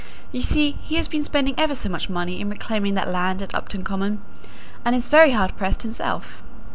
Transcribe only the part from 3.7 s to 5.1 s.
Common, and is